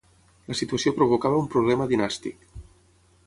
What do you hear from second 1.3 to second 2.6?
un problema dinàstic.